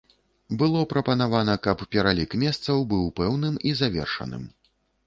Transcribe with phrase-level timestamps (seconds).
[0.61, 4.43] Было прапанавана, каб пералік месцаў быў пэўным і завершаным.